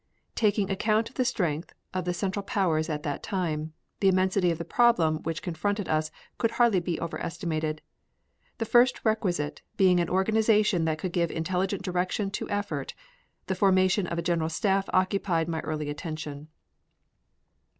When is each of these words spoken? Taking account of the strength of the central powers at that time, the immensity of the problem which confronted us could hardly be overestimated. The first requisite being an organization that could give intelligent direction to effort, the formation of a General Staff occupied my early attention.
Taking 0.33 0.71
account 0.71 1.09
of 1.09 1.15
the 1.17 1.23
strength 1.23 1.75
of 1.93 2.05
the 2.05 2.13
central 2.15 2.41
powers 2.41 2.89
at 2.89 3.03
that 3.03 3.21
time, 3.21 3.73
the 3.99 4.07
immensity 4.07 4.49
of 4.49 4.57
the 4.57 4.65
problem 4.65 5.17
which 5.17 5.43
confronted 5.43 5.87
us 5.87 6.09
could 6.39 6.49
hardly 6.57 6.79
be 6.79 6.99
overestimated. 6.99 7.83
The 8.57 8.65
first 8.65 9.05
requisite 9.05 9.61
being 9.77 9.99
an 9.99 10.09
organization 10.09 10.85
that 10.85 10.97
could 10.97 11.13
give 11.13 11.29
intelligent 11.29 11.83
direction 11.83 12.31
to 12.31 12.49
effort, 12.49 12.95
the 13.45 13.53
formation 13.53 14.07
of 14.07 14.17
a 14.17 14.23
General 14.23 14.49
Staff 14.49 14.89
occupied 14.91 15.47
my 15.47 15.59
early 15.59 15.87
attention. 15.87 16.47